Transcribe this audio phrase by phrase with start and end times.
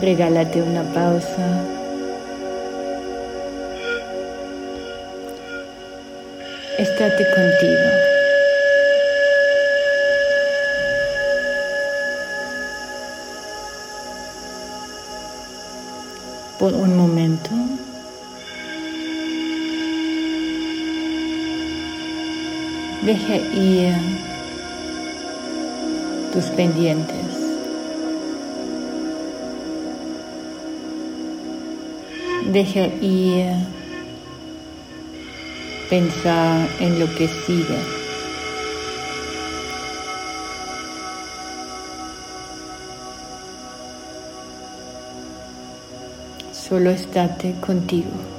[0.00, 1.64] Regálate una pausa.
[6.78, 7.90] Estate contigo.
[16.58, 17.50] Por un momento.
[23.02, 23.94] Deja ir
[26.32, 27.33] tus pendientes.
[32.52, 33.54] Deja ir
[35.88, 37.78] pensar en lo que sigue.
[46.52, 48.33] Solo estate contigo.